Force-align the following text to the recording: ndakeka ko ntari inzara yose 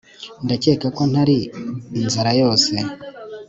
ndakeka 0.45 0.87
ko 0.97 1.03
ntari 1.11 1.37
inzara 1.99 2.31
yose 2.41 2.73